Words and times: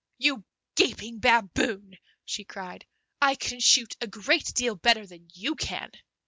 "You 0.17 0.43
gaping 0.75 1.19
baboon," 1.19 1.95
she 2.25 2.43
cried, 2.43 2.87
"I 3.21 3.35
can 3.35 3.59
shoot 3.59 3.95
a 4.01 4.07
great 4.07 4.51
deal 4.55 4.73
better 4.73 5.05
than 5.05 5.29
you 5.35 5.53
can!" 5.53 5.91